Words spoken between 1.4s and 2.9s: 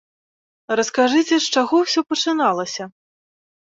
з чаго ўсё пачыналася?